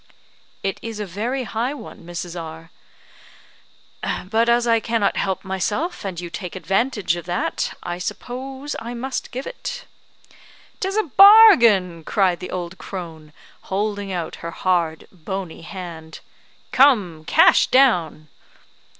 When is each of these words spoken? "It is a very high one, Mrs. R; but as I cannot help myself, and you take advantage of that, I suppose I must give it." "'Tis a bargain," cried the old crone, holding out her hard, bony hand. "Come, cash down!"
"It 0.63 0.79
is 0.81 0.99
a 0.99 1.05
very 1.05 1.43
high 1.43 1.75
one, 1.75 1.99
Mrs. 1.99 2.35
R; 2.35 2.71
but 4.25 4.49
as 4.49 4.65
I 4.65 4.79
cannot 4.79 5.15
help 5.15 5.45
myself, 5.45 6.03
and 6.03 6.19
you 6.19 6.27
take 6.31 6.55
advantage 6.55 7.15
of 7.15 7.25
that, 7.25 7.77
I 7.83 7.99
suppose 7.99 8.75
I 8.79 8.95
must 8.95 9.29
give 9.29 9.45
it." 9.45 9.85
"'Tis 10.79 10.97
a 10.97 11.03
bargain," 11.03 12.03
cried 12.03 12.39
the 12.39 12.49
old 12.49 12.79
crone, 12.79 13.31
holding 13.69 14.11
out 14.11 14.37
her 14.37 14.49
hard, 14.49 15.05
bony 15.11 15.61
hand. 15.61 16.21
"Come, 16.71 17.23
cash 17.23 17.67
down!" 17.67 18.27